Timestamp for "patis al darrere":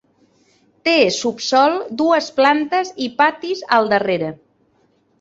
3.23-4.37